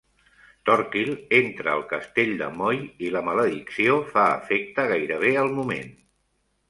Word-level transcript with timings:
Torquil 0.69 1.11
entra 1.39 1.71
al 1.79 1.83
castell 1.91 2.33
de 2.41 2.49
Moy 2.61 2.81
i 3.09 3.11
la 3.17 3.23
maledicció 3.29 4.01
fa 4.17 4.25
efecte 4.43 4.87
gairebé 4.93 5.35
al 5.43 5.53
moment. 5.61 5.97